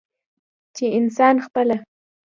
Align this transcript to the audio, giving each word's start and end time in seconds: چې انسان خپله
چې 0.75 0.85
انسان 0.97 1.35
خپله 1.45 1.77